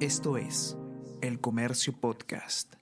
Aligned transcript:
Esto 0.00 0.36
es 0.36 0.76
El 1.22 1.40
Comercio 1.40 1.98
Podcast. 1.98 2.74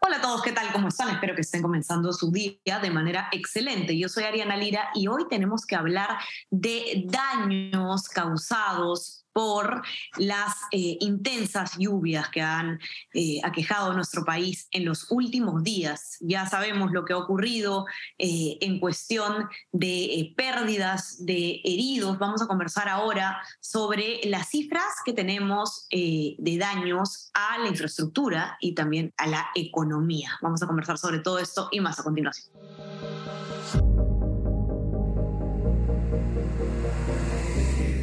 Hola 0.00 0.16
a 0.16 0.20
todos, 0.20 0.42
¿qué 0.42 0.50
tal? 0.50 0.72
¿Cómo 0.72 0.88
están? 0.88 1.10
Espero 1.10 1.36
que 1.36 1.42
estén 1.42 1.62
comenzando 1.62 2.12
su 2.12 2.32
día 2.32 2.80
de 2.82 2.90
manera 2.90 3.28
excelente. 3.30 3.96
Yo 3.96 4.08
soy 4.08 4.24
Ariana 4.24 4.56
Lira 4.56 4.90
y 4.92 5.06
hoy 5.06 5.28
tenemos 5.30 5.64
que 5.64 5.76
hablar 5.76 6.18
de 6.50 7.04
daños 7.06 8.08
causados 8.08 9.24
por 9.32 9.82
las 10.16 10.54
eh, 10.70 10.98
intensas 11.00 11.78
lluvias 11.78 12.28
que 12.28 12.42
han 12.42 12.78
eh, 13.14 13.40
aquejado 13.42 13.92
nuestro 13.94 14.24
país 14.24 14.68
en 14.70 14.84
los 14.84 15.10
últimos 15.10 15.62
días. 15.62 16.18
Ya 16.20 16.46
sabemos 16.46 16.92
lo 16.92 17.04
que 17.04 17.12
ha 17.12 17.18
ocurrido 17.18 17.86
eh, 18.18 18.58
en 18.60 18.78
cuestión 18.78 19.48
de 19.72 20.32
pérdidas, 20.36 21.24
de 21.24 21.60
heridos. 21.64 22.18
Vamos 22.18 22.42
a 22.42 22.46
conversar 22.46 22.88
ahora 22.88 23.40
sobre 23.60 24.20
las 24.24 24.48
cifras 24.48 24.84
que 25.04 25.12
tenemos 25.12 25.86
de 25.90 26.56
daños 26.58 27.30
a 27.34 27.58
la 27.58 27.68
infraestructura 27.68 28.56
y 28.60 28.74
también 28.74 29.12
a 29.16 29.26
la 29.26 29.46
economía. 29.54 30.30
Vamos 30.42 30.62
a 30.62 30.66
conversar 30.66 30.98
sobre 30.98 31.20
todo 31.20 31.38
esto 31.38 31.68
y 31.70 31.80
más 31.80 31.98
a 31.98 32.02
continuación. 32.02 32.52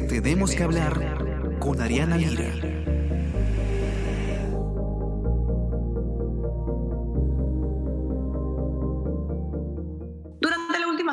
Tenemos 0.08 0.54
que 0.54 0.64
hablar 0.64 1.19
con 1.60 1.80
Ariana 1.80 2.16
Lira. 2.16 2.79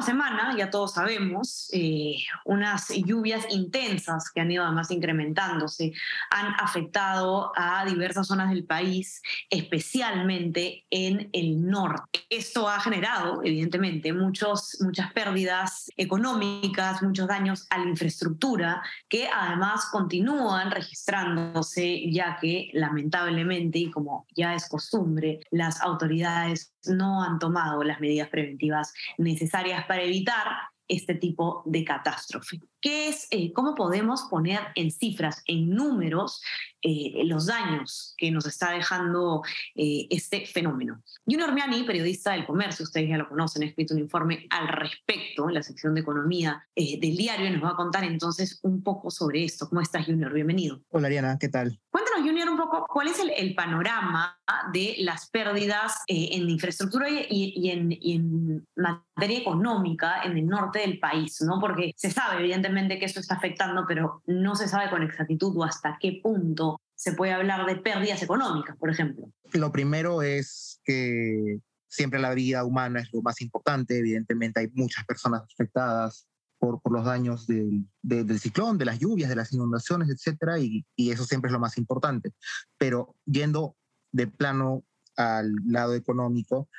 Semana, 0.07 0.55
ya 0.57 0.69
todos 0.69 0.93
sabemos, 0.93 1.69
eh, 1.73 2.15
unas 2.45 2.87
lluvias 3.05 3.45
intensas 3.49 4.31
que 4.31 4.39
han 4.39 4.49
ido 4.49 4.63
además 4.63 4.89
incrementándose 4.89 5.91
han 6.31 6.53
afectado 6.59 7.51
a 7.55 7.83
diversas 7.85 8.27
zonas 8.27 8.49
del 8.49 8.63
país, 8.63 9.21
especialmente 9.49 10.85
en 10.89 11.29
el 11.33 11.61
norte. 11.61 12.21
Esto 12.29 12.69
ha 12.69 12.79
generado, 12.79 13.41
evidentemente, 13.43 14.13
muchos, 14.13 14.77
muchas 14.79 15.11
pérdidas 15.11 15.91
económicas, 15.97 17.03
muchos 17.03 17.27
daños 17.27 17.67
a 17.69 17.77
la 17.77 17.89
infraestructura, 17.89 18.81
que 19.09 19.27
además 19.27 19.89
continúan 19.91 20.71
registrándose, 20.71 22.09
ya 22.09 22.37
que 22.39 22.69
lamentablemente, 22.73 23.79
y 23.79 23.91
como 23.91 24.25
ya 24.35 24.55
es 24.55 24.69
costumbre, 24.69 25.41
las 25.51 25.81
autoridades 25.81 26.73
no 26.87 27.21
han 27.23 27.39
tomado 27.39 27.83
las 27.83 27.99
medidas 27.99 28.29
preventivas 28.29 28.93
necesarias 29.17 29.85
para 29.85 29.96
evitar 30.03 30.47
este 30.87 31.15
tipo 31.15 31.63
de 31.65 31.83
catástrofe. 31.83 32.59
¿Qué 32.79 33.09
es, 33.09 33.27
eh, 33.31 33.51
cómo 33.53 33.75
podemos 33.75 34.23
poner 34.29 34.59
en 34.75 34.91
cifras, 34.91 35.43
en 35.45 35.69
números, 35.69 36.41
eh, 36.81 37.23
los 37.25 37.47
daños 37.47 38.13
que 38.17 38.31
nos 38.31 38.45
está 38.45 38.71
dejando 38.71 39.41
eh, 39.75 40.07
este 40.09 40.45
fenómeno? 40.45 41.03
Junior 41.25 41.53
Miani, 41.53 41.83
periodista 41.83 42.31
del 42.31 42.45
comercio, 42.45 42.83
ustedes 42.83 43.09
ya 43.09 43.17
lo 43.17 43.27
conocen, 43.27 43.63
ha 43.63 43.65
escrito 43.65 43.93
un 43.93 43.99
informe 43.99 44.47
al 44.49 44.67
respecto 44.67 45.49
en 45.49 45.55
la 45.55 45.63
sección 45.63 45.93
de 45.93 46.01
economía 46.01 46.65
del 46.75 47.17
diario 47.17 47.47
y 47.47 47.51
nos 47.51 47.63
va 47.63 47.71
a 47.71 47.75
contar 47.75 48.03
entonces 48.03 48.59
un 48.61 48.81
poco 48.83 49.11
sobre 49.11 49.43
esto. 49.43 49.67
¿Cómo 49.67 49.81
estás, 49.81 50.05
Junior? 50.05 50.31
Bienvenido. 50.31 50.81
Hola, 50.89 51.07
Ariana, 51.07 51.37
¿qué 51.39 51.49
tal? 51.49 51.79
Cuéntanos, 51.89 52.21
Junior, 52.21 52.36
poco 52.57 52.85
cuál 52.87 53.07
es 53.07 53.19
el, 53.19 53.55
panorama 53.55 54.37
de 54.73 54.95
las 54.99 55.29
pérdidas 55.29 55.95
en 56.07 56.49
infraestructura 56.49 57.07
y, 57.09 57.69
en, 57.69 57.91
y 57.91 58.15
en 58.15 58.67
materia 58.75 59.39
económica 59.39 60.23
en 60.23 60.37
el 60.37 60.45
norte 60.45 60.79
del 60.79 60.99
país, 60.99 61.41
¿no? 61.41 61.59
Porque 61.59 61.93
se 61.95 62.11
sabe, 62.11 62.39
evidentemente, 62.39 62.99
que 62.99 63.05
eso 63.05 63.19
está 63.19 63.35
afectando, 63.35 63.85
pero 63.87 64.21
no 64.25 64.55
se 64.55 64.67
sabe 64.67 64.89
con 64.89 65.03
exactitud 65.03 65.55
o 65.57 65.63
hasta 65.63 65.97
qué 65.99 66.19
punto 66.21 66.79
se 66.95 67.13
puede 67.13 67.31
hablar 67.31 67.65
de 67.65 67.75
pérdidas 67.75 68.21
económicas, 68.23 68.75
por 68.77 68.89
ejemplo. 68.89 69.31
Lo 69.53 69.71
primero 69.71 70.21
es 70.23 70.81
que 70.83 71.59
siempre 71.87 72.19
la 72.19 72.33
vida 72.33 72.63
humana 72.63 73.01
es 73.01 73.09
lo 73.13 73.21
más 73.21 73.41
importante. 73.41 73.97
Evidentemente 73.97 74.59
hay 74.59 74.67
muchas 74.73 75.05
personas 75.05 75.43
afectadas 75.53 76.27
por, 76.59 76.81
por 76.81 76.93
los 76.93 77.05
daños 77.05 77.47
del, 77.47 77.85
del 78.01 78.39
ciclón, 78.39 78.77
de 78.77 78.85
las 78.85 78.99
lluvias, 78.99 79.29
de 79.29 79.35
las 79.35 79.53
inundaciones, 79.53 80.09
etcétera, 80.09 80.59
y, 80.59 80.85
y 80.95 81.11
eso 81.11 81.25
siempre 81.25 81.49
es 81.49 81.53
lo 81.53 81.59
más 81.59 81.77
importante. 81.77 82.33
Pero 82.77 83.15
yendo 83.25 83.75
de 84.11 84.27
plano 84.27 84.83
al 85.15 85.51
lado 85.65 85.93
económico, 85.95 86.69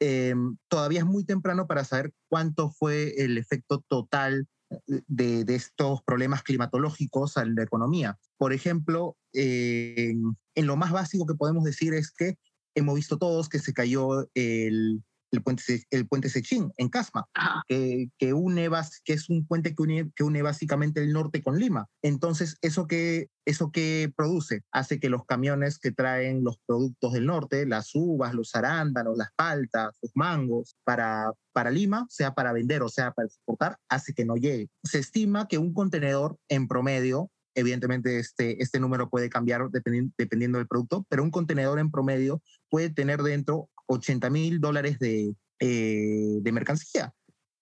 eh, 0.00 0.34
todavía 0.68 1.00
es 1.00 1.06
muy 1.06 1.24
temprano 1.24 1.66
para 1.66 1.84
saber 1.84 2.12
cuánto 2.28 2.70
fue 2.70 3.14
el 3.18 3.36
efecto 3.36 3.84
total 3.88 4.46
de, 4.86 5.44
estos 5.48 6.02
problemas 6.02 6.42
climatológicos 6.42 7.36
en 7.36 7.54
la 7.54 7.62
economía. 7.62 8.18
Por 8.36 8.52
ejemplo, 8.52 9.16
en 9.32 10.34
lo 10.54 10.76
más 10.76 10.92
básico 10.92 11.26
que 11.26 11.34
podemos 11.34 11.64
decir 11.64 11.94
es 11.94 12.10
que 12.10 12.36
hemos 12.74 12.94
visto 12.94 13.18
todos 13.18 13.48
que 13.48 13.58
se 13.58 13.72
cayó 13.72 14.28
el, 14.34 15.02
el 15.30 15.42
puente, 15.42 15.62
el 15.90 16.06
puente 16.06 16.28
Sechín 16.28 16.72
en 16.76 16.88
Casma, 16.88 17.26
que, 17.66 18.08
que, 18.18 18.32
une, 18.32 18.68
que 19.04 19.12
es 19.12 19.28
un 19.28 19.46
puente 19.46 19.74
que 19.74 19.82
une, 19.82 20.10
que 20.14 20.24
une 20.24 20.42
básicamente 20.42 21.02
el 21.02 21.12
norte 21.12 21.42
con 21.42 21.58
Lima. 21.58 21.86
Entonces, 22.02 22.56
¿eso 22.62 22.86
que 22.86 23.28
¿eso 23.48 23.70
que 23.72 24.12
produce? 24.14 24.62
Hace 24.72 25.00
que 25.00 25.08
los 25.08 25.24
camiones 25.24 25.78
que 25.78 25.90
traen 25.90 26.44
los 26.44 26.58
productos 26.66 27.14
del 27.14 27.24
norte, 27.24 27.64
las 27.64 27.94
uvas, 27.94 28.34
los 28.34 28.54
arándanos, 28.54 29.16
las 29.16 29.30
paltas, 29.34 29.96
los 30.02 30.12
mangos, 30.14 30.76
para, 30.84 31.32
para 31.52 31.70
Lima, 31.70 32.06
sea 32.10 32.34
para 32.34 32.52
vender 32.52 32.82
o 32.82 32.90
sea 32.90 33.12
para 33.12 33.26
exportar, 33.26 33.78
hace 33.88 34.12
que 34.12 34.26
no 34.26 34.36
llegue. 34.36 34.68
Se 34.84 34.98
estima 34.98 35.48
que 35.48 35.56
un 35.56 35.72
contenedor 35.72 36.36
en 36.50 36.68
promedio 36.68 37.30
evidentemente 37.54 38.18
este, 38.18 38.62
este 38.62 38.78
número 38.78 39.08
puede 39.08 39.28
cambiar 39.28 39.68
dependiendo, 39.70 40.12
dependiendo 40.16 40.58
del 40.58 40.68
producto, 40.68 41.04
pero 41.08 41.24
un 41.24 41.30
contenedor 41.30 41.78
en 41.80 41.90
promedio 41.90 42.40
puede 42.70 42.90
tener 42.90 43.22
dentro 43.22 43.68
80 43.88 44.30
mil 44.30 44.60
dólares 44.60 44.98
de, 44.98 45.34
eh, 45.60 46.38
de 46.40 46.52
mercancía. 46.52 47.12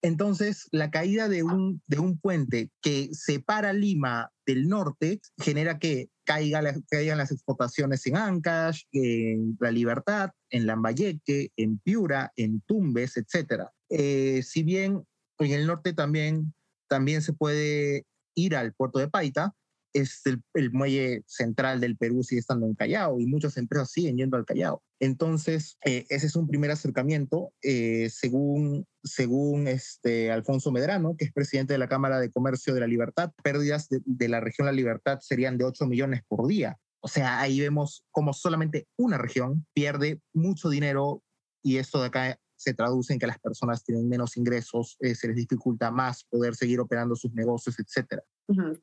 Entonces, 0.03 0.69
la 0.71 0.91
caída 0.91 1.29
de 1.29 1.43
un, 1.43 1.83
de 1.87 1.99
un 1.99 2.19
puente 2.19 2.71
que 2.83 3.09
separa 3.13 3.73
Lima 3.73 4.31
del 4.47 4.69
norte 4.69 5.21
genera 5.39 5.79
que 5.79 6.11
caiga 6.25 6.63
caigan 6.89 7.19
las 7.19 7.33
exportaciones 7.33 8.07
en 8.07 8.17
Ancash, 8.17 8.83
en 8.93 9.57
La 9.61 9.71
Libertad, 9.71 10.31
en 10.51 10.67
Lambayeque, 10.67 11.51
en 11.57 11.79
Piura, 11.79 12.33
en 12.37 12.61
Tumbes, 12.63 13.17
etc. 13.17 13.65
Eh, 13.89 14.43
si 14.43 14.63
bien 14.63 15.03
en 15.39 15.53
el 15.53 15.67
norte 15.67 15.93
también, 15.93 16.55
también 16.89 17.23
se 17.23 17.33
puede 17.33 18.07
ir 18.35 18.55
al 18.55 18.75
puerto 18.75 18.99
de 18.99 19.09
Paita, 19.09 19.55
es 19.93 20.23
el, 20.25 20.73
muelle 20.73 21.23
central 21.27 21.81
del 21.81 21.97
Perú 21.97 22.23
sigue 22.23 22.41
estando 22.41 22.67
en 22.67 22.75
Callao 22.75 23.21
y 23.21 23.27
muchas 23.27 23.57
empresas 23.57 23.91
siguen 23.91 24.17
yendo 24.17 24.37
al 24.37 24.45
Callao. 24.45 24.83
Entonces, 25.01 25.79
eh, 25.85 26.07
ese 26.09 26.27
es 26.27 26.37
un 26.37 26.49
primer 26.49 26.71
acercamiento. 26.71 27.53
Eh, 27.63 28.09
según 28.11 28.87
según 29.07 29.69
este 29.69 30.31
Alfonso 30.31 30.73
Medrano, 30.73 31.17
que 31.17 31.27
es 31.27 31.33
presidente 31.33 31.73
de 31.73 31.79
la 31.79 31.89
Cámara 31.89 32.19
de 32.19 32.31
Comercio 32.31 32.75
de 32.75 32.81
la 32.81 32.87
Libertad, 32.87 33.33
pérdidas 33.43 33.89
de, 33.89 34.29
la 34.29 34.41
región 34.41 34.67
La 34.67 34.73
Libertad 34.73 35.19
serían 35.21 35.59
de 35.59 35.65
8 35.65 35.87
millones 35.87 36.23
por 36.29 36.47
día. 36.47 36.79
O 37.01 37.09
sea, 37.09 37.41
ahí 37.41 37.61
vemos 37.61 38.05
como 38.11 38.33
solamente 38.33 38.89
una 38.97 39.19
región 39.19 39.67
pierde 39.73 40.21
mucho 40.35 40.69
dinero 40.69 41.23
y 41.63 41.77
esto 41.79 42.01
de 42.01 42.07
acá 42.09 42.39
se 42.57 42.75
traduce 42.75 43.13
en 43.13 43.19
que 43.19 43.27
las 43.27 43.39
personas 43.39 43.85
tienen 43.85 44.09
menos 44.09 44.37
ingresos, 44.37 44.97
eh, 45.01 45.15
se 45.15 45.29
les 45.29 45.37
dificulta 45.37 45.91
más 45.91 46.25
poder 46.25 46.55
seguir 46.55 46.81
operando 46.81 47.15
sus 47.15 47.33
negocios, 47.33 47.79
etcétera. 47.79 48.23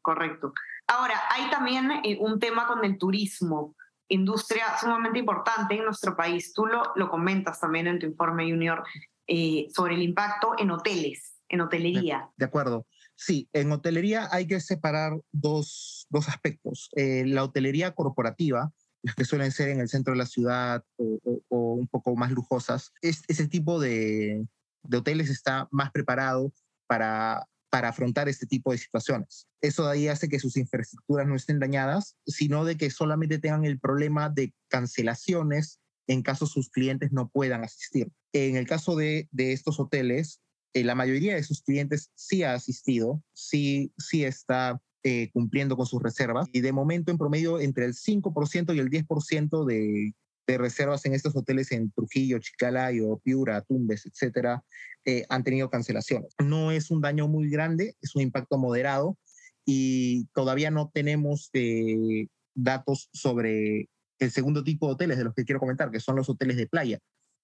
correcto. 0.01 0.53
Ahora, 0.87 1.15
hay 1.29 1.49
también 1.49 1.91
eh, 2.03 2.17
un 2.19 2.39
tema 2.39 2.67
con 2.67 2.85
el 2.85 2.97
turismo, 2.97 3.75
industria 4.07 4.65
sumamente 4.79 5.19
importante 5.19 5.75
en 5.75 5.85
nuestro 5.85 6.15
país. 6.15 6.53
Tú 6.53 6.65
lo, 6.65 6.83
lo 6.95 7.09
comentas 7.09 7.59
también 7.59 7.87
en 7.87 7.99
tu 7.99 8.05
informe 8.05 8.49
junior 8.49 8.83
eh, 9.27 9.67
sobre 9.73 9.95
el 9.95 10.03
impacto 10.03 10.53
en 10.57 10.71
hoteles, 10.71 11.41
en 11.49 11.61
hotelería. 11.61 12.29
De, 12.37 12.45
acuerdo. 12.45 12.85
Sí, 13.15 13.49
en 13.53 13.71
hotelería 13.71 14.27
hay 14.31 14.45
que 14.45 14.59
separar 14.59 15.13
dos, 15.31 16.05
dos 16.09 16.27
aspectos. 16.27 16.89
la 16.95 17.43
hotelería 17.43 17.91
corporativa, 17.95 18.71
las 19.03 19.15
que 19.15 19.25
suelen 19.25 19.51
ser 19.51 19.69
en 19.69 19.79
el 19.79 19.89
centro 19.89 20.13
de 20.13 20.17
la 20.17 20.25
ciudad 20.25 20.83
o, 20.97 21.73
un 21.73 21.87
poco 21.87 22.15
más 22.15 22.31
lujosas, 22.31 22.91
ese 23.01 23.47
tipo 23.47 23.79
de, 23.79 24.47
hoteles 24.91 25.29
está 25.29 25.67
más 25.71 25.91
preparado 25.91 26.53
para, 26.87 27.47
para 27.69 27.89
afrontar 27.89 28.29
este 28.29 28.45
tipo 28.45 28.71
de 28.71 28.77
situaciones. 28.77 29.47
Eso 29.61 29.85
de 29.85 29.91
ahí 29.91 30.07
hace 30.07 30.29
que 30.29 30.39
sus 30.39 30.57
infraestructuras 30.57 31.27
no 31.27 31.35
estén 31.35 31.59
dañadas, 31.59 32.15
sino 32.25 32.65
de 32.65 32.77
que 32.77 32.89
solamente 32.89 33.39
tengan 33.39 33.65
el 33.65 33.79
problema 33.79 34.29
de 34.29 34.53
cancelaciones 34.69 35.79
en 36.07 36.21
caso 36.21 36.45
sus 36.45 36.69
clientes 36.69 37.11
no 37.11 37.29
puedan 37.29 37.63
asistir. 37.63 38.11
En 38.33 38.55
el 38.55 38.67
caso 38.67 38.95
de, 38.95 39.29
estos 39.37 39.79
hoteles, 39.79 40.41
eh, 40.73 40.83
la 40.83 40.95
mayoría 40.95 41.35
de 41.35 41.43
sus 41.43 41.61
clientes 41.61 42.11
sí 42.15 42.43
ha 42.43 42.53
asistido, 42.53 43.23
sí, 43.33 43.93
sí 43.97 44.23
está 44.23 44.81
eh, 45.03 45.29
cumpliendo 45.31 45.75
con 45.75 45.85
sus 45.85 46.01
reservas. 46.01 46.47
Y 46.53 46.61
de 46.61 46.71
momento, 46.71 47.11
en 47.11 47.17
promedio, 47.17 47.59
entre 47.59 47.85
el 47.85 47.93
5% 47.93 48.75
y 48.75 48.79
el 48.79 48.89
10% 48.89 49.65
de, 49.65 50.13
de 50.47 50.57
reservas 50.57 51.05
en 51.05 51.13
estos 51.13 51.35
hoteles 51.35 51.71
en 51.71 51.91
Trujillo, 51.91 52.39
Chicalayo, 52.39 53.19
Piura, 53.23 53.61
Tumbes, 53.61 54.05
etcétera, 54.05 54.63
eh, 55.05 55.25
han 55.29 55.43
tenido 55.43 55.69
cancelaciones. 55.69 56.33
No 56.43 56.71
es 56.71 56.91
un 56.91 57.01
daño 57.01 57.27
muy 57.27 57.49
grande, 57.49 57.95
es 58.01 58.15
un 58.15 58.21
impacto 58.21 58.57
moderado 58.57 59.17
y 59.65 60.25
todavía 60.33 60.71
no 60.71 60.91
tenemos 60.93 61.49
eh, 61.53 62.27
datos 62.53 63.09
sobre 63.13 63.89
el 64.19 64.31
segundo 64.31 64.63
tipo 64.63 64.87
de 64.87 64.93
hoteles 64.93 65.17
de 65.17 65.23
los 65.23 65.33
que 65.33 65.45
quiero 65.45 65.59
comentar, 65.59 65.91
que 65.91 65.99
son 65.99 66.15
los 66.15 66.29
hoteles 66.29 66.57
de 66.57 66.67
playa. 66.67 66.99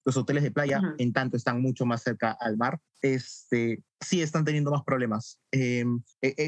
Los 0.05 0.17
hoteles 0.17 0.43
de 0.43 0.51
playa, 0.51 0.81
en 0.97 1.13
tanto 1.13 1.37
están 1.37 1.61
mucho 1.61 1.85
más 1.85 2.01
cerca 2.03 2.31
al 2.39 2.57
mar, 2.57 2.79
este, 3.01 3.83
sí 3.99 4.21
están 4.21 4.45
teniendo 4.45 4.71
más 4.71 4.83
problemas. 4.83 5.39
Eh, 5.51 5.85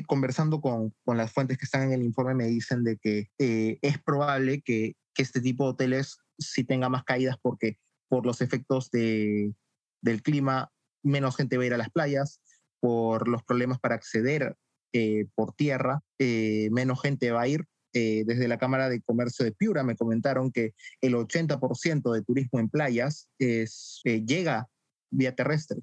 conversando 0.08 0.62
con, 0.62 0.94
con, 1.04 1.18
las 1.18 1.32
fuentes 1.32 1.58
que 1.58 1.66
están 1.66 1.84
en 1.84 1.94
el 1.94 2.04
informe, 2.04 2.34
me 2.34 2.48
dicen 2.48 2.84
de 2.84 2.98
que 2.98 3.30
eh, 3.40 3.78
es 3.82 4.02
probable 4.02 4.62
que, 4.62 4.96
que, 5.14 5.24
este 5.24 5.42
tipo 5.42 5.66
de 5.66 5.70
hoteles 5.72 6.18
sí 6.40 6.64
tenga 6.64 6.90
más 6.90 7.04
caídas 7.04 7.38
porque 7.42 7.78
por 8.08 8.26
los 8.26 8.42
efectos 8.42 8.90
de, 8.92 9.54
del 10.02 10.22
clima, 10.22 10.72
menos 11.04 11.36
gente 11.36 11.58
va 11.58 11.64
a 11.64 11.68
ir 11.68 11.74
a 11.74 11.78
las 11.78 11.90
playas, 11.90 12.42
por 12.80 13.28
los 13.28 13.44
problemas 13.44 13.80
para 13.80 13.96
acceder 13.96 14.56
eh, 14.94 15.28
por 15.36 15.54
tierra, 15.54 16.02
menos 16.18 17.02
gente 17.02 17.32
va 17.32 17.42
a 17.42 17.48
ir 17.48 17.66
eh, 17.94 18.24
desde 18.26 18.48
la 18.48 18.58
Cámara 18.58 18.90
de 18.90 19.02
Comercio 19.02 19.44
de 19.44 19.52
Piura 19.52 19.84
me 19.84 19.96
comentaron 19.96 20.52
que 20.52 20.74
el 21.02 21.14
80% 21.16 22.12
de 22.12 22.24
turismo 22.24 22.60
en 22.60 22.70
playas 22.70 23.30
es, 23.38 24.02
eh, 24.06 24.24
llega 24.26 24.68
vía 25.10 25.36
terrestre. 25.36 25.82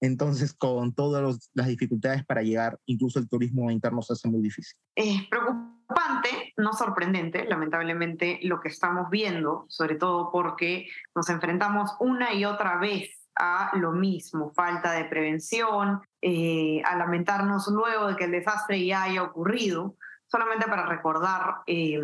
Entonces, 0.00 0.54
con 0.54 0.94
todas 0.94 1.50
las 1.52 1.66
dificultades 1.66 2.24
para 2.24 2.42
llegar, 2.42 2.78
incluso 2.86 3.18
el 3.18 3.28
turismo 3.28 3.70
interno 3.70 4.00
se 4.00 4.14
hace 4.14 4.28
muy 4.28 4.40
difícil. 4.40 4.78
Es 4.94 5.28
preocupante, 5.28 6.54
no 6.56 6.72
sorprendente, 6.72 7.44
lamentablemente, 7.44 8.38
lo 8.42 8.60
que 8.60 8.68
estamos 8.68 9.10
viendo, 9.10 9.66
sobre 9.68 9.96
todo 9.96 10.30
porque 10.32 10.88
nos 11.14 11.28
enfrentamos 11.28 11.90
una 12.00 12.32
y 12.32 12.46
otra 12.46 12.78
vez 12.78 13.28
a 13.36 13.72
lo 13.76 13.92
mismo, 13.92 14.52
falta 14.54 14.92
de 14.92 15.04
prevención, 15.04 16.00
eh, 16.22 16.82
a 16.84 16.96
lamentarnos 16.96 17.68
luego 17.68 18.08
de 18.08 18.16
que 18.16 18.24
el 18.24 18.32
desastre 18.32 18.84
ya 18.84 19.04
haya 19.04 19.22
ocurrido 19.22 19.96
solamente 20.30 20.66
para 20.66 20.86
recordar 20.86 21.56
eh, 21.66 22.00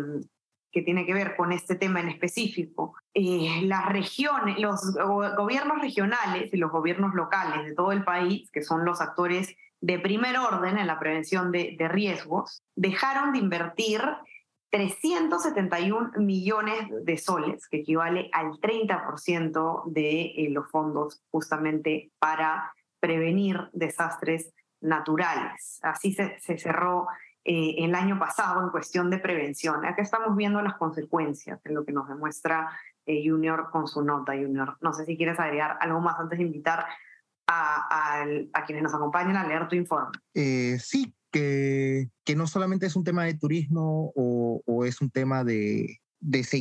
que 0.71 0.81
tiene 0.81 1.05
que 1.05 1.13
ver 1.13 1.35
con 1.35 1.51
este 1.51 1.75
tema 1.75 2.01
en 2.01 2.09
específico, 2.09 2.95
eh, 3.13 3.61
las 3.63 3.87
regiones, 3.87 4.59
los 4.59 4.93
gobiernos 5.35 5.81
regionales 5.81 6.53
y 6.53 6.57
los 6.57 6.71
gobiernos 6.71 7.15
locales 7.15 7.65
de 7.65 7.73
todo 7.73 7.91
el 7.91 8.03
país, 8.03 8.51
que 8.51 8.61
son 8.61 8.85
los 8.85 9.01
actores 9.01 9.55
de 9.79 9.99
primer 9.99 10.37
orden 10.37 10.77
en 10.77 10.87
la 10.87 10.99
prevención 10.99 11.51
de, 11.51 11.75
riesgos, 11.89 12.63
dejaron 12.75 13.31
de 13.33 13.39
invertir 13.39 14.01
371 14.71 16.11
millones 16.17 16.89
de 17.03 17.17
soles, 17.17 17.67
que 17.69 17.77
equivale 17.77 18.29
al 18.33 18.59
30% 18.59 19.83
de 19.85 20.21
eh, 20.21 20.49
los 20.49 20.69
fondos 20.69 21.23
justamente 21.31 22.11
para 22.19 22.73
prevenir 22.99 23.69
desastres 23.71 24.53
naturales. 24.81 25.79
Así 25.81 26.13
se 26.13 26.39
cerró 26.39 27.07
eh, 27.49 27.75
el 27.77 27.95
año 27.95 28.19
pasado 28.19 28.61
en 28.61 28.69
cuestión 28.71 29.09
de 29.09 29.19
prevención. 29.19 29.85
Acá 29.85 30.01
estamos 30.01 30.35
viendo 30.35 30.61
las 30.61 30.75
consecuencias 30.75 31.63
de 31.63 31.71
lo 31.71 31.85
que 31.85 31.93
nos 31.93 32.09
demuestra 32.09 32.69
eh, 33.05 33.23
Junior 33.25 33.69
con 33.71 33.87
su 33.87 34.03
nota, 34.03 34.33
Junior. 34.33 34.77
No 34.81 34.91
sé 34.91 35.05
si 35.05 35.15
quieres 35.15 35.39
agregar 35.39 35.77
algo 35.79 36.01
más 36.01 36.19
antes 36.19 36.39
de 36.39 36.43
invitar 36.43 36.85
a, 37.47 38.21
a, 38.53 38.65
quienes 38.65 38.83
nos 38.83 38.93
acompañan 38.93 39.37
a 39.37 39.47
leer 39.47 39.69
tu 39.69 39.77
informe. 39.77 40.11
Eh, 40.33 40.77
sí, 40.77 41.15
que, 41.31 42.09
que, 42.25 42.35
no 42.35 42.47
solamente 42.47 42.85
es 42.85 42.97
un 42.97 43.05
tema 43.05 43.23
de 43.23 43.35
turismo 43.35 44.11
o, 44.13 44.61
o 44.65 44.83
es 44.83 44.99
un 44.99 45.09
tema 45.09 45.45
de, 45.45 46.01
de 46.19 46.43
se, 46.43 46.57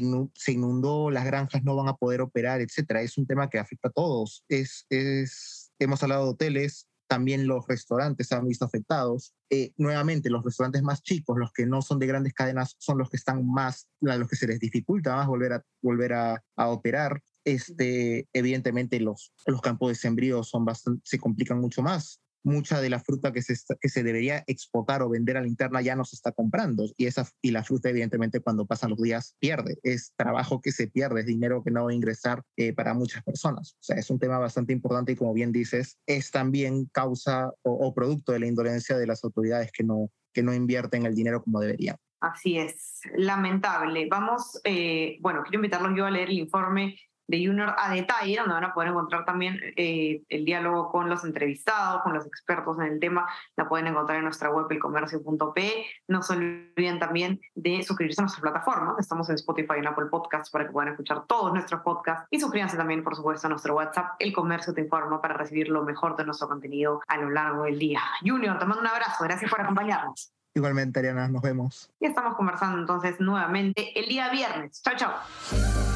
inundó, 0.53 1.11
las 1.11 1.25
granjas 1.25 1.65
no 1.65 1.75
van 1.75 1.89
a 1.89 1.97
poder 1.97 2.21
operar, 2.21 2.61
etcétera. 2.61 3.03
Es 3.03 3.19
un 3.19 3.27
tema 3.27 3.51
que 3.51 3.59
afecta 3.59 3.89
a 3.89 3.93
todos. 3.93 4.45
Es, 4.49 4.87
es, 4.89 5.73
hemos 5.81 6.01
hablado 6.05 6.27
de 6.27 6.31
hoteles, 6.31 6.89
también 7.07 7.47
los 7.47 7.67
restaurantes 7.67 8.29
se 8.29 8.35
han 8.35 8.47
visto 8.47 8.65
afectados. 8.65 9.35
Eh, 9.51 9.73
nuevamente, 9.77 10.31
los 10.31 10.45
restaurantes 10.45 10.83
más 10.83 11.03
chicos, 11.03 11.39
los 11.39 11.53
que 11.53 11.67
no 11.67 11.83
son 11.83 11.99
de 11.99 12.07
grandes 12.07 12.35
cadenas, 12.35 12.77
son 12.79 12.99
los 12.99 13.11
que 13.11 13.17
están 13.17 13.47
más, 13.47 13.89
a 14.07 14.17
los 14.17 14.29
que 14.29 14.37
se 14.37 14.47
les 14.47 14.61
dificulta 14.61 15.17
más 15.17 15.27
volver 15.27 15.55
a, 15.55 15.65
volver 15.83 16.13
a, 16.13 16.43
a 16.57 16.69
operar. 16.69 17.23
Este, 17.45 18.29
evidentemente, 18.33 19.01
los, 19.01 19.33
los 19.47 19.61
campos 19.61 19.91
de 19.91 19.95
sembrío 19.95 20.43
son 20.43 20.65
bastante, 20.65 21.03
se 21.05 21.19
complican 21.19 21.61
mucho 21.61 21.83
más 21.83 22.21
mucha 22.47 22.81
de 22.81 22.89
la 22.89 23.01
fruta 23.01 23.33
que 23.33 23.43
se, 23.43 23.55
que 23.81 23.89
se 23.89 24.03
debería 24.05 24.45
exportar 24.47 25.03
o 25.03 25.09
vender 25.09 25.37
a 25.37 25.41
la 25.41 25.49
interna 25.49 25.83
ya 25.83 25.97
no 25.97 26.05
se 26.05 26.15
está 26.15 26.33
comprando. 26.33 26.87
Y, 26.97 27.07
esa, 27.07 27.29
y 27.43 27.51
la 27.51 27.65
fruta, 27.65 27.91
evidentemente, 27.91 28.41
cuando 28.41 28.67
pasan 28.67 28.91
los 28.91 29.03
días, 29.03 29.35
pierde. 29.41 29.79
Es 29.83 30.13
trabajo 30.17 30.61
que 30.61 30.71
se 30.71 30.87
pierde, 30.87 31.21
es 31.21 31.27
dinero 31.27 31.63
que 31.65 31.73
no 31.73 31.85
va 31.85 31.91
a 31.91 31.95
ingresar 31.95 32.43
eh, 32.57 32.73
para 32.73 32.95
muchas 32.95 33.25
personas. 33.25 33.73
O 33.73 33.83
sea, 33.83 33.97
es 33.97 34.09
un 34.11 34.21
tema 34.21 34.39
bastante 34.39 34.73
importante 34.73 35.13
y, 35.13 35.17
como 35.17 35.35
bien 35.35 35.51
dices, 35.51 35.99
es 36.07 36.31
también 36.31 36.87
causa 36.93 37.51
o, 37.63 37.93
producto 37.93 38.33
de 38.33 38.39
la 38.39 38.47
indolencia 38.47 38.97
de 38.97 39.07
las 39.07 39.25
autoridades 39.25 39.73
que 39.73 39.83
no, 39.83 40.11
que 40.33 40.43
no 40.43 40.55
invierten 40.55 41.05
el 41.05 41.15
dinero 41.15 41.43
como 41.43 41.61
deberían. 41.61 41.97
Así 42.21 42.59
es, 42.59 43.01
lamentable. 43.17 44.07
Vamos, 44.09 44.61
eh, 44.65 45.19
bueno, 45.21 45.43
quiero 45.43 45.57
invitarlos 45.57 45.93
yo 45.97 46.07
a 46.07 46.11
leer 46.11 46.29
el 46.29 46.39
informe 46.39 46.97
de 47.27 47.47
Junior 47.47 47.75
a 47.77 47.93
detalle, 47.93 48.37
donde 48.37 48.55
van 48.55 48.65
a 48.65 48.75
poder 48.75 48.91
encontrar 48.91 49.25
también 49.25 49.61
eh, 49.77 50.23
el 50.29 50.45
diálogo 50.45 50.91
con 50.91 51.09
los 51.09 51.25
entrevistados, 51.25 52.03
con 52.03 52.15
los 52.15 52.27
expertos 52.27 52.79
en 52.79 52.85
el 52.87 53.01
tema. 53.01 53.29
La 53.57 53.69
pueden 53.69 53.87
encontrar 53.89 54.19
en 54.19 54.25
nuestra 54.25 54.51
web 54.51 54.67
elcomercio.pe. 54.71 55.87
No 56.09 56.23
se 56.23 56.33
olviden 56.35 56.99
también 56.99 57.41
de 57.55 57.83
suscribirse 57.83 58.21
a 58.21 58.25
nuestra 58.25 58.43
plataforma. 58.43 58.97
Estamos 58.99 59.29
en 59.29 59.37
Spotify 59.37 59.75
y 59.77 59.79
en 59.81 59.89
Apple 59.89 60.07
Podcasts 60.07 60.51
para 60.51 60.67
que 60.67 60.73
puedan 60.73 60.93
escuchar 60.93 61.27
todos 61.27 61.53
nuestros 61.53 61.83
podcasts. 61.83 62.27
Y 62.31 62.41
suscríbanse 62.41 62.77
también, 62.77 63.03
por 63.03 63.17
supuesto, 63.17 63.47
a 63.47 63.51
nuestro 63.51 63.75
WhatsApp, 63.75 64.15
El 64.19 64.33
Comercio 64.33 64.75
Te 64.75 64.83
Informa, 64.83 65.21
para 65.21 65.35
recibir 65.35 65.69
lo 65.69 65.83
mejor 65.83 66.17
de 66.17 66.25
nuestro 66.25 66.49
contenido 66.49 67.01
a 67.07 67.17
lo 67.19 67.31
largo 67.31 67.65
del 67.65 67.79
día. 67.79 68.01
Junior, 68.23 68.59
te 68.59 68.65
mando 68.65 68.83
un 68.83 68.89
abrazo. 68.89 69.25
Gracias 69.25 69.51
por 69.51 69.61
acompañarnos. 69.61 70.33
Igualmente, 70.55 71.01
Ariana, 71.01 71.29
nos 71.29 71.43
vemos. 71.43 71.91
Y 72.01 72.07
estamos 72.07 72.35
conversando 72.35 72.79
entonces 72.79 73.21
nuevamente 73.21 73.99
el 73.99 74.09
día 74.09 74.31
viernes. 74.31 74.81
Chao, 74.83 74.95
chao. 74.97 75.96